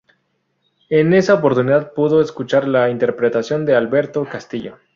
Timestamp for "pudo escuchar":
1.93-2.67